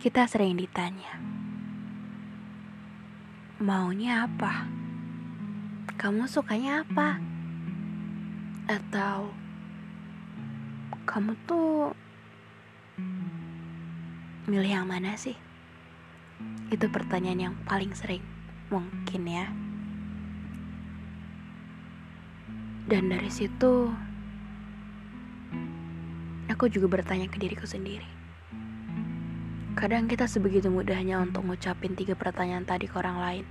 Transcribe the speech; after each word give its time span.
Kita 0.00 0.24
sering 0.24 0.56
ditanya, 0.56 1.12
maunya 3.60 4.24
apa? 4.24 4.64
Kamu 6.00 6.24
sukanya 6.24 6.80
apa? 6.88 7.20
Atau 8.64 9.28
kamu 11.04 11.36
tuh 11.44 11.92
milih 14.48 14.72
yang 14.72 14.88
mana 14.88 15.20
sih? 15.20 15.36
Itu 16.72 16.88
pertanyaan 16.88 17.52
yang 17.52 17.54
paling 17.68 17.92
sering 17.92 18.24
mungkin 18.72 19.28
ya. 19.28 19.52
Dan 22.88 23.12
dari 23.12 23.28
situ 23.28 23.92
aku 26.48 26.72
juga 26.72 26.88
bertanya 26.88 27.28
ke 27.28 27.36
diriku 27.36 27.68
sendiri 27.68 28.19
Kadang 29.80 30.12
kita 30.12 30.28
sebegitu 30.28 30.68
mudahnya 30.68 31.24
untuk 31.24 31.40
ngucapin 31.48 31.96
tiga 31.96 32.12
pertanyaan 32.12 32.68
tadi 32.68 32.84
ke 32.84 33.00
orang 33.00 33.16
lain. 33.16 33.44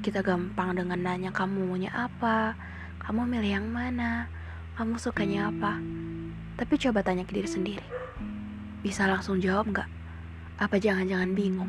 Kita 0.00 0.24
gampang 0.24 0.72
dengan 0.72 0.96
nanya 0.96 1.28
kamu 1.28 1.68
maunya 1.68 1.92
apa, 1.92 2.56
kamu 3.04 3.20
milih 3.28 3.60
yang 3.60 3.68
mana, 3.68 4.32
kamu 4.80 4.96
sukanya 4.96 5.52
apa. 5.52 5.76
Tapi 6.56 6.72
coba 6.80 7.04
tanya 7.04 7.28
ke 7.28 7.36
diri 7.36 7.44
sendiri. 7.44 7.84
Bisa 8.80 9.04
langsung 9.04 9.44
jawab 9.44 9.68
gak? 9.76 9.92
Apa 10.56 10.80
jangan-jangan 10.80 11.36
bingung? 11.36 11.68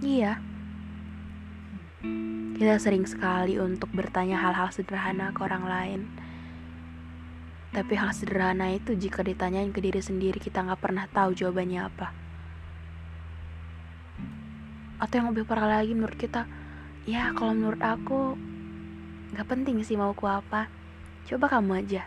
Iya. 0.00 0.40
Kita 2.56 2.80
sering 2.80 3.04
sekali 3.04 3.60
untuk 3.60 3.92
bertanya 3.92 4.40
hal-hal 4.40 4.72
sederhana 4.72 5.36
ke 5.36 5.44
orang 5.44 5.68
lain 5.68 6.00
tapi 7.74 7.98
hal 7.98 8.14
sederhana 8.14 8.70
itu 8.70 8.94
jika 8.94 9.26
ditanyain 9.26 9.74
ke 9.74 9.82
diri 9.82 9.98
sendiri 9.98 10.38
kita 10.38 10.62
nggak 10.62 10.78
pernah 10.78 11.10
tahu 11.10 11.34
jawabannya 11.34 11.80
apa. 11.82 12.08
Atau 14.96 15.20
yang 15.20 15.28
lebih 15.34 15.44
parah 15.44 15.80
lagi 15.80 15.92
menurut 15.92 16.16
kita, 16.16 16.48
ya 17.04 17.34
kalau 17.34 17.52
menurut 17.52 17.82
aku 17.82 18.38
nggak 19.34 19.48
penting 19.50 19.82
sih 19.82 19.98
mau 19.98 20.14
ku 20.14 20.30
apa. 20.30 20.70
Coba 21.26 21.50
kamu 21.50 21.82
aja. 21.82 22.06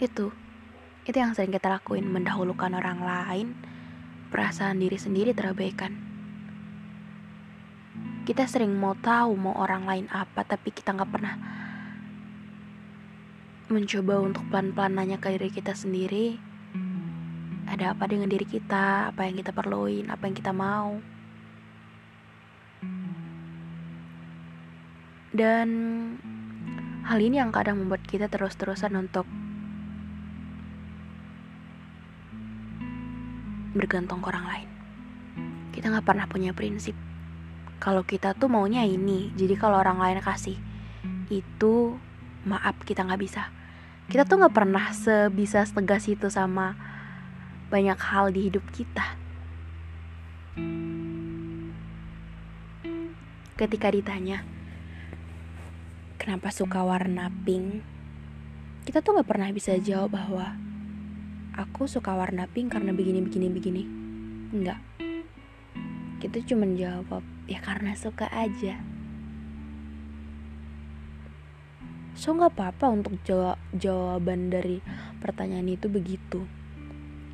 Itu, 0.00 0.32
itu 1.04 1.16
yang 1.18 1.36
sering 1.36 1.52
kita 1.52 1.68
lakuin 1.68 2.08
mendahulukan 2.08 2.72
orang 2.74 3.04
lain, 3.04 3.48
perasaan 4.32 4.80
diri 4.80 4.96
sendiri 4.96 5.36
terabaikan. 5.36 5.94
Kita 8.24 8.44
sering 8.50 8.72
mau 8.76 8.96
tahu 8.98 9.36
mau 9.36 9.56
orang 9.56 9.84
lain 9.84 10.06
apa, 10.10 10.42
tapi 10.42 10.72
kita 10.72 10.96
nggak 10.96 11.10
pernah 11.12 11.34
mencoba 13.68 14.24
untuk 14.24 14.48
pelan-pelan 14.48 14.96
nanya 14.96 15.20
ke 15.20 15.36
diri 15.36 15.52
kita 15.52 15.76
sendiri 15.76 16.40
ada 17.68 17.92
apa 17.92 18.08
dengan 18.08 18.32
diri 18.32 18.48
kita, 18.48 19.12
apa 19.12 19.28
yang 19.28 19.36
kita 19.36 19.52
perluin, 19.52 20.08
apa 20.08 20.24
yang 20.24 20.36
kita 20.36 20.56
mau. 20.56 20.96
Dan 25.28 25.68
hal 27.04 27.18
ini 27.20 27.36
yang 27.36 27.52
kadang 27.52 27.76
membuat 27.78 28.02
kita 28.08 28.26
terus-terusan 28.32 28.96
untuk 28.96 29.28
bergantung 33.76 34.24
ke 34.24 34.32
orang 34.32 34.46
lain. 34.48 34.68
Kita 35.76 35.92
nggak 35.92 36.08
pernah 36.08 36.26
punya 36.26 36.56
prinsip. 36.56 36.96
Kalau 37.78 38.02
kita 38.02 38.34
tuh 38.34 38.50
maunya 38.50 38.82
ini, 38.82 39.30
jadi 39.36 39.54
kalau 39.54 39.78
orang 39.78 40.00
lain 40.00 40.18
kasih 40.24 40.56
itu 41.28 41.94
maaf 42.48 42.80
kita 42.82 43.04
nggak 43.04 43.20
bisa 43.20 43.57
kita 44.08 44.24
tuh 44.24 44.40
nggak 44.40 44.56
pernah 44.56 44.90
sebisa 44.90 45.62
tegas 45.68 46.08
itu 46.08 46.32
sama 46.32 46.74
banyak 47.68 48.00
hal 48.00 48.32
di 48.32 48.48
hidup 48.48 48.64
kita. 48.72 49.16
Ketika 53.54 53.88
ditanya 53.92 54.42
kenapa 56.16 56.48
suka 56.50 56.82
warna 56.82 57.28
pink? 57.44 57.84
Kita 58.88 59.04
tuh 59.04 59.20
nggak 59.20 59.28
pernah 59.28 59.52
bisa 59.52 59.76
jawab 59.76 60.16
bahwa 60.16 60.56
aku 61.54 61.84
suka 61.84 62.16
warna 62.16 62.48
pink 62.48 62.72
karena 62.72 62.96
begini 62.96 63.20
begini 63.20 63.46
begini. 63.52 63.82
Enggak 64.48 64.80
kita 66.18 66.42
cuma 66.42 66.66
jawab 66.74 67.22
ya 67.46 67.62
karena 67.62 67.94
suka 67.94 68.26
aja 68.34 68.82
so 72.18 72.34
nggak 72.34 72.58
apa-apa 72.58 72.90
untuk 72.90 73.14
jawab 73.22 73.54
jawaban 73.70 74.50
dari 74.50 74.82
pertanyaan 75.22 75.70
itu 75.70 75.86
begitu. 75.86 76.42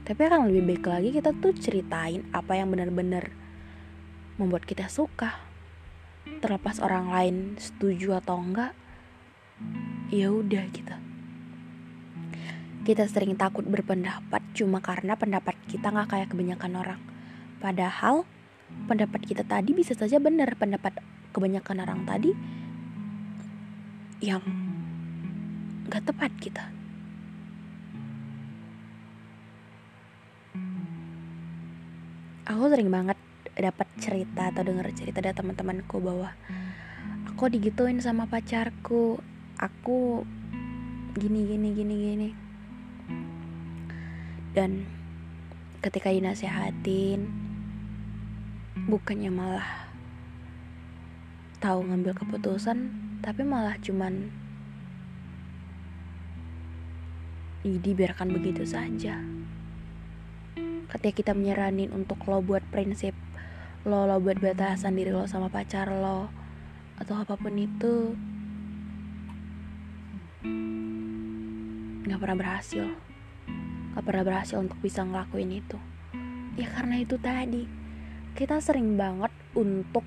Tapi 0.04 0.20
akan 0.28 0.52
lebih 0.52 0.76
baik 0.76 0.84
lagi 0.84 1.08
kita 1.16 1.32
tuh 1.40 1.56
ceritain 1.56 2.28
apa 2.36 2.60
yang 2.60 2.68
benar-benar 2.68 3.32
membuat 4.36 4.68
kita 4.68 4.92
suka. 4.92 5.40
Terlepas 6.44 6.84
orang 6.84 7.08
lain 7.08 7.36
setuju 7.56 8.20
atau 8.20 8.36
enggak 8.36 8.76
ya 10.12 10.28
udah 10.28 10.68
gitu. 10.68 10.94
Kita 12.84 13.08
sering 13.08 13.40
takut 13.40 13.64
berpendapat 13.64 14.44
cuma 14.52 14.84
karena 14.84 15.16
pendapat 15.16 15.56
kita 15.64 15.88
nggak 15.88 16.12
kayak 16.12 16.28
kebanyakan 16.28 16.72
orang. 16.76 17.00
Padahal 17.56 18.28
pendapat 18.84 19.24
kita 19.24 19.48
tadi 19.48 19.72
bisa 19.72 19.96
saja 19.96 20.20
benar 20.20 20.52
pendapat 20.60 21.00
kebanyakan 21.32 21.80
orang 21.80 22.04
tadi 22.04 22.36
yang 24.20 24.44
gak 25.88 26.04
tepat 26.08 26.32
kita. 26.40 26.64
Aku 32.44 32.68
sering 32.68 32.92
banget 32.92 33.16
dapat 33.56 33.88
cerita 33.96 34.52
atau 34.52 34.62
denger 34.66 34.92
cerita 34.92 35.24
dari 35.24 35.32
teman-temanku 35.32 35.96
bahwa 36.00 36.32
aku 37.28 37.48
digituin 37.48 38.00
sama 38.04 38.28
pacarku, 38.28 39.16
aku 39.56 40.28
gini 41.16 41.40
gini 41.48 41.68
gini 41.72 41.94
gini. 41.94 42.30
Dan 44.54 44.86
ketika 45.80 46.12
dinasehatin 46.12 47.26
bukannya 48.88 49.32
malah 49.32 49.68
tahu 51.64 51.80
ngambil 51.88 52.12
keputusan 52.12 52.92
tapi 53.24 53.40
malah 53.40 53.80
cuman 53.80 54.43
dibiarkan 57.64 58.28
begitu 58.28 58.68
saja. 58.68 59.16
Ketika 60.92 61.14
kita 61.16 61.32
menyeranin 61.32 61.88
untuk 61.96 62.20
lo 62.28 62.44
buat 62.44 62.60
prinsip, 62.68 63.16
lo 63.88 64.04
lo 64.04 64.20
buat 64.20 64.36
batasan 64.36 65.00
diri 65.00 65.10
lo 65.10 65.24
sama 65.24 65.48
pacar 65.48 65.88
lo, 65.88 66.28
atau 67.00 67.14
apa 67.16 67.40
pun 67.40 67.56
itu, 67.56 68.12
nggak 72.04 72.20
pernah 72.20 72.36
berhasil. 72.36 72.84
Gak 73.94 74.10
pernah 74.10 74.26
berhasil 74.26 74.58
untuk 74.58 74.74
bisa 74.82 75.06
ngelakuin 75.06 75.54
itu. 75.54 75.78
Ya 76.58 76.66
karena 76.66 76.98
itu 76.98 77.14
tadi, 77.14 77.62
kita 78.34 78.58
sering 78.58 78.98
banget 78.98 79.30
untuk 79.54 80.02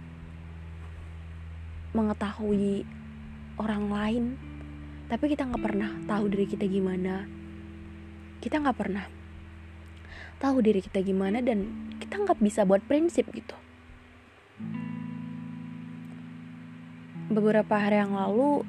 mengetahui 1.95 2.83
orang 3.57 3.89
lain 3.89 4.23
tapi 5.07 5.31
kita 5.31 5.47
nggak 5.47 5.63
pernah 5.63 5.91
tahu 6.05 6.27
diri 6.27 6.45
kita 6.45 6.67
gimana 6.67 7.36
kita 8.43 8.61
nggak 8.61 8.77
pernah 8.77 9.05
tahu 10.37 10.61
diri 10.61 10.85
kita 10.85 11.01
gimana 11.01 11.41
dan 11.41 11.65
kita 11.97 12.21
nggak 12.21 12.37
bisa 12.37 12.61
buat 12.63 12.81
prinsip 12.85 13.25
gitu. 13.33 13.57
Beberapa 17.27 17.75
hari 17.75 17.99
yang 17.99 18.13
lalu 18.15 18.63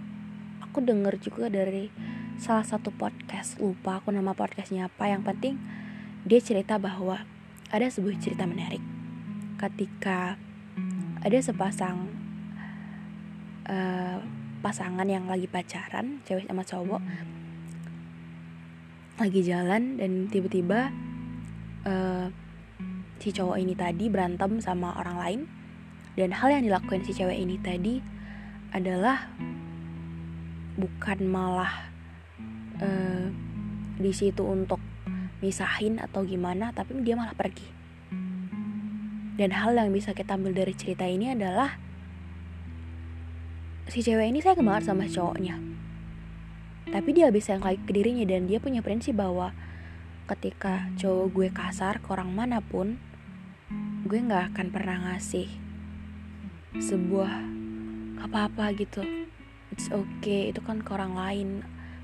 aku 0.65 0.81
denger 0.81 1.21
juga 1.21 1.53
dari 1.53 1.93
salah 2.41 2.65
satu 2.65 2.95
podcast 2.95 3.61
lupa 3.61 4.01
aku 4.01 4.15
nama 4.15 4.33
podcastnya 4.33 4.89
apa 4.89 5.11
yang 5.11 5.27
penting 5.27 5.59
dia 6.25 6.41
cerita 6.41 6.79
bahwa 6.81 7.23
ada 7.69 7.87
sebuah 7.87 8.17
cerita 8.19 8.49
menarik. 8.49 8.83
Ketika 9.61 10.41
ada 11.19 11.39
sepasang 11.43 12.09
uh, 13.69 14.19
pasangan 14.63 15.07
yang 15.07 15.29
lagi 15.31 15.47
pacaran 15.47 16.23
cewek 16.27 16.49
sama 16.49 16.65
cowok 16.67 17.03
lagi 19.19 19.43
jalan 19.43 19.99
dan 19.99 20.31
tiba-tiba 20.31 20.95
uh, 21.83 22.31
si 23.19 23.35
cowok 23.35 23.59
ini 23.59 23.75
tadi 23.75 24.07
berantem 24.07 24.63
sama 24.63 24.95
orang 24.95 25.17
lain. 25.19 25.41
Dan 26.15 26.35
hal 26.35 26.55
yang 26.55 26.63
dilakukan 26.67 27.03
si 27.03 27.15
cewek 27.15 27.35
ini 27.35 27.59
tadi 27.59 27.99
adalah 28.71 29.27
bukan 30.79 31.19
malah 31.27 31.91
uh, 32.79 33.27
di 33.99 34.13
situ 34.15 34.47
untuk 34.47 34.79
misahin 35.43 35.99
atau 35.99 36.23
gimana 36.23 36.71
tapi 36.71 36.95
dia 37.03 37.19
malah 37.19 37.35
pergi. 37.35 37.67
Dan 39.39 39.55
hal 39.55 39.75
yang 39.75 39.91
bisa 39.91 40.15
kita 40.15 40.35
ambil 40.35 40.55
dari 40.55 40.75
cerita 40.75 41.07
ini 41.07 41.35
adalah 41.35 41.75
si 43.91 43.99
cewek 44.03 44.31
ini 44.31 44.39
saya 44.39 44.59
banget 44.59 44.91
sama 44.91 45.11
cowoknya 45.11 45.59
tapi 46.89 47.13
dia 47.13 47.29
bisa 47.29 47.53
yang 47.53 47.65
lagi 47.65 47.81
ke 47.85 47.93
dirinya 47.93 48.25
dan 48.25 48.49
dia 48.49 48.57
punya 48.57 48.81
prinsip 48.81 49.21
bahwa 49.21 49.53
ketika 50.29 50.89
cowok 50.97 51.27
gue 51.37 51.49
kasar 51.53 52.01
ke 52.01 52.09
orang 52.13 52.33
mana 52.33 52.65
pun 52.65 52.97
gue 54.09 54.19
nggak 54.19 54.57
akan 54.57 54.67
pernah 54.73 54.97
ngasih 55.09 55.49
sebuah 56.81 57.33
apa-apa 58.25 58.73
gitu. 58.77 59.05
It's 59.69 59.93
okay 59.93 60.49
itu 60.49 60.65
kan 60.65 60.81
ke 60.81 60.91
orang 60.97 61.13
lain 61.13 61.49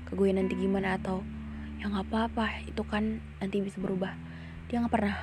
ke 0.05 0.13
gue 0.13 0.29
nanti 0.29 0.53
gimana 0.53 1.01
atau 1.01 1.25
yang 1.81 1.97
apa-apa 1.97 2.65
itu 2.69 2.85
kan 2.85 3.25
nanti 3.41 3.65
bisa 3.65 3.81
berubah. 3.81 4.13
Dia 4.69 4.85
nggak 4.85 4.93
pernah 4.93 5.17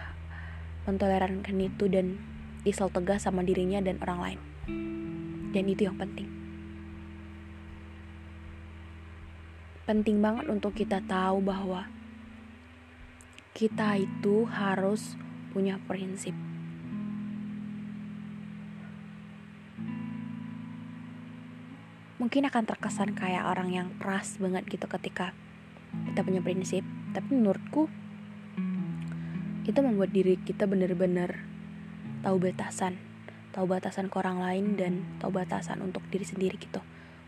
mentolerankan 0.91 1.57
itu 1.63 1.87
dan 1.87 2.19
dia 2.67 2.75
tegas 2.75 3.27
sama 3.27 3.47
dirinya 3.47 3.79
dan 3.79 4.03
orang 4.03 4.19
lain. 4.19 4.41
Dan 5.55 5.65
itu 5.71 5.87
yang 5.87 5.99
penting 5.99 6.42
penting 9.83 10.23
banget 10.23 10.47
untuk 10.47 10.79
kita 10.79 11.03
tahu 11.03 11.43
bahwa 11.43 11.91
kita 13.53 13.99
itu 13.99 14.47
harus 14.47 15.19
punya 15.51 15.77
prinsip. 15.85 16.33
Mungkin 22.23 22.47
akan 22.47 22.65
terkesan 22.65 23.19
kayak 23.19 23.51
orang 23.51 23.75
yang 23.75 23.89
keras 23.99 24.39
banget 24.39 24.63
gitu 24.71 24.87
ketika 24.87 25.35
kita 26.09 26.23
punya 26.23 26.41
prinsip 26.41 26.87
tapi 27.13 27.37
menurutku 27.37 27.91
itu 29.69 29.79
membuat 29.83 30.15
diri 30.15 30.41
kita 30.41 30.65
benar-benar 30.65 31.45
tahu 32.25 32.41
batasan 32.41 32.97
tahu 33.53 33.69
batasan 33.69 34.09
ke 34.09 34.17
orang 34.17 34.41
lain 34.41 34.65
dan 34.81 35.05
tahu 35.21 35.37
batasan 35.37 35.85
untuk 35.85 36.01
diri 36.09 36.25
sendiri 36.25 36.57
gitu 36.57 36.81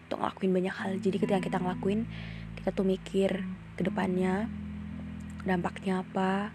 untuk 0.09 0.21
ngelakuin 0.21 0.53
banyak 0.53 0.75
hal. 0.75 0.93
Jadi 1.01 1.17
ketika 1.21 1.41
kita 1.41 1.59
ngelakuin 1.61 2.09
kita 2.65 2.73
tuh 2.73 2.89
mikir 2.89 3.45
ke 3.77 3.85
depannya 3.85 4.49
dampaknya 5.45 6.01
apa 6.01 6.49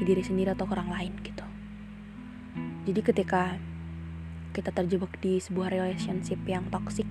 ke 0.00 0.08
diri 0.08 0.24
sendiri 0.24 0.56
atau 0.56 0.64
ke 0.64 0.72
orang 0.72 0.88
lain 0.88 1.12
gitu. 1.20 1.44
Jadi 2.88 3.00
ketika 3.04 3.60
kita 4.56 4.72
terjebak 4.72 5.20
di 5.20 5.36
sebuah 5.36 5.68
relationship 5.68 6.40
yang 6.48 6.72
toxic 6.72 7.04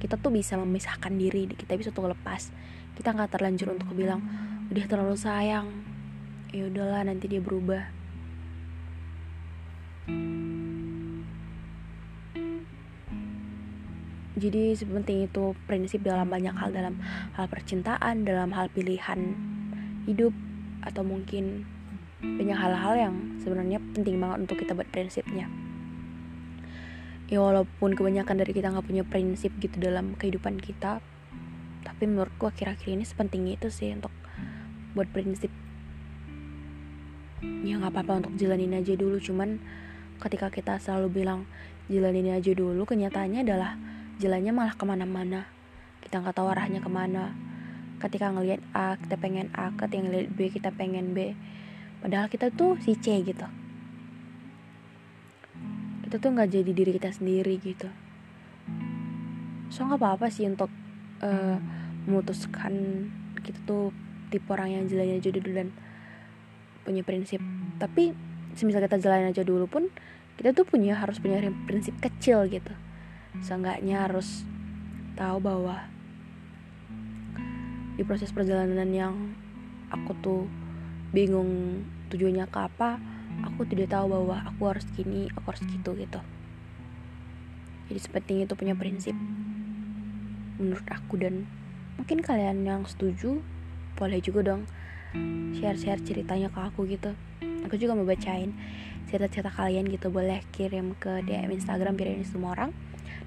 kita 0.00 0.16
tuh 0.16 0.32
bisa 0.32 0.56
memisahkan 0.56 1.12
diri 1.12 1.52
kita 1.52 1.76
bisa 1.76 1.92
tuh 1.92 2.08
lepas. 2.08 2.48
Kita 2.96 3.12
nggak 3.12 3.28
terlanjur 3.28 3.76
untuk 3.76 3.92
bilang 3.92 4.24
udah 4.72 4.84
terlalu 4.88 5.20
sayang. 5.20 5.68
Ya 6.56 6.64
udahlah 6.64 7.04
nanti 7.04 7.28
dia 7.28 7.44
berubah 7.44 7.92
jadi 14.40 14.72
sepenting 14.72 15.28
itu 15.28 15.52
prinsip 15.68 16.00
dalam 16.00 16.32
banyak 16.32 16.56
hal 16.56 16.72
dalam 16.72 16.96
hal 17.36 17.44
percintaan 17.46 18.24
dalam 18.24 18.56
hal 18.56 18.72
pilihan 18.72 19.36
hidup 20.08 20.32
atau 20.80 21.04
mungkin 21.04 21.68
banyak 22.20 22.56
hal-hal 22.56 22.94
yang 22.96 23.14
sebenarnya 23.44 23.80
penting 23.92 24.16
banget 24.16 24.48
untuk 24.48 24.56
kita 24.64 24.72
buat 24.72 24.88
prinsipnya. 24.88 25.48
Ya 27.28 27.38
walaupun 27.38 27.94
kebanyakan 27.94 28.42
dari 28.42 28.52
kita 28.56 28.72
nggak 28.72 28.88
punya 28.88 29.04
prinsip 29.04 29.52
gitu 29.60 29.76
dalam 29.76 30.16
kehidupan 30.16 30.56
kita 30.58 31.04
tapi 31.84 32.02
menurutku 32.08 32.48
akhir-akhir 32.48 32.96
ini 32.96 33.04
sepenting 33.04 33.44
itu 33.52 33.68
sih 33.68 33.92
untuk 33.92 34.12
buat 34.96 35.08
prinsip. 35.12 35.52
Ya 37.44 37.76
nggak 37.76 37.92
apa-apa 37.92 38.24
untuk 38.24 38.32
jalanin 38.40 38.72
aja 38.76 38.96
dulu 38.96 39.20
cuman 39.20 39.60
ketika 40.20 40.48
kita 40.48 40.76
selalu 40.80 41.24
bilang 41.24 41.48
jalanin 41.88 42.36
aja 42.36 42.52
dulu 42.52 42.84
kenyataannya 42.84 43.44
adalah 43.44 43.80
jalannya 44.20 44.52
malah 44.52 44.76
ke 44.76 44.84
mana-mana. 44.84 45.48
Kita 46.04 46.20
nggak 46.20 46.36
tahu 46.36 46.52
arahnya 46.52 46.84
ke 46.84 46.90
mana. 46.92 47.32
Ketika 47.96 48.28
ngelihat 48.28 48.60
A 48.76 49.00
kita 49.00 49.16
pengen 49.16 49.48
A. 49.56 49.72
Ketika 49.72 50.04
ngelihat 50.04 50.28
B 50.36 50.38
kita 50.52 50.70
pengen 50.76 51.16
B. 51.16 51.32
Padahal 52.04 52.28
kita 52.28 52.52
tuh 52.52 52.76
si 52.84 53.00
C 53.00 53.24
gitu. 53.24 53.48
Kita 56.04 56.16
tuh 56.20 56.30
nggak 56.36 56.52
jadi 56.52 56.70
diri 56.76 56.92
kita 57.00 57.08
sendiri 57.16 57.56
gitu. 57.64 57.88
So 59.72 59.88
nggak 59.88 59.96
apa-apa 59.96 60.28
sih 60.28 60.44
untuk 60.44 60.68
uh, 61.24 61.56
memutuskan 62.04 63.08
kita 63.40 63.56
tuh 63.64 63.96
tipe 64.28 64.46
orang 64.52 64.76
yang 64.76 64.84
jalannya 64.84 65.16
aja 65.16 65.32
dulu 65.32 65.50
dan 65.56 65.72
punya 66.84 67.00
prinsip. 67.00 67.40
Tapi 67.80 68.12
semisal 68.52 68.84
kita 68.84 69.00
jalan 69.00 69.32
aja 69.32 69.40
dulu 69.40 69.64
pun 69.64 69.88
kita 70.36 70.52
tuh 70.52 70.68
punya 70.68 70.96
harus 70.96 71.16
punya 71.20 71.40
prinsip 71.64 71.96
kecil 72.00 72.44
gitu 72.48 72.72
seenggaknya 73.40 74.08
harus 74.08 74.44
tahu 75.16 75.40
bahwa 75.40 75.88
di 77.96 78.02
proses 78.08 78.32
perjalanan 78.32 78.88
yang 78.88 79.14
aku 79.92 80.16
tuh 80.24 80.42
bingung 81.12 81.82
tujuannya 82.08 82.46
ke 82.48 82.58
apa 82.58 82.96
aku 83.44 83.66
tidak 83.68 83.92
tahu 83.92 84.08
bahwa 84.10 84.36
aku 84.46 84.62
harus 84.70 84.86
gini 84.94 85.28
aku 85.34 85.52
harus 85.52 85.62
gitu 85.66 85.90
gitu. 85.96 86.20
Jadi 87.90 87.98
sepenting 87.98 88.38
itu 88.46 88.54
punya 88.54 88.74
prinsip. 88.78 89.16
Menurut 90.60 90.86
aku 90.86 91.18
dan 91.18 91.48
mungkin 91.98 92.22
kalian 92.22 92.62
yang 92.62 92.82
setuju 92.86 93.42
boleh 93.98 94.22
juga 94.22 94.54
dong 94.54 94.64
share-share 95.58 96.00
ceritanya 96.06 96.48
ke 96.48 96.60
aku 96.62 96.86
gitu. 96.86 97.12
Aku 97.66 97.74
juga 97.76 97.98
mau 97.98 98.06
bacain 98.06 98.54
cerita-cerita 99.10 99.50
kalian 99.50 99.90
gitu. 99.90 100.08
Boleh 100.08 100.40
kirim 100.54 100.94
ke 100.96 101.24
DM 101.26 101.50
Instagram 101.50 101.98
biar 101.98 102.14
ini 102.14 102.24
semua 102.24 102.54
orang 102.54 102.70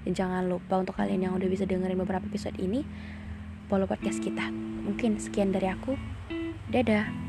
dan 0.04 0.12
jangan 0.14 0.44
lupa 0.48 0.84
untuk 0.84 1.00
kalian 1.00 1.30
yang 1.30 1.34
udah 1.36 1.48
bisa 1.48 1.64
dengerin 1.64 2.00
beberapa 2.00 2.28
episode 2.28 2.56
ini 2.60 2.84
follow 3.72 3.88
podcast 3.88 4.20
kita. 4.20 4.52
Mungkin 4.84 5.18
sekian 5.18 5.56
dari 5.56 5.72
aku. 5.72 5.96
Dadah 6.70 7.23